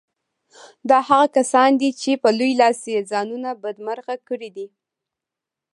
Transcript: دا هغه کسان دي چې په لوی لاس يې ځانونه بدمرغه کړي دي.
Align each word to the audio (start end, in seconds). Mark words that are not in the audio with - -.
دا 0.89 0.99
هغه 1.09 1.27
کسان 1.37 1.69
دي 1.81 1.89
چې 2.01 2.11
په 2.23 2.29
لوی 2.37 2.51
لاس 2.61 2.79
يې 2.93 2.99
ځانونه 3.11 3.49
بدمرغه 3.63 4.15
کړي 4.27 4.49
دي. 4.57 4.67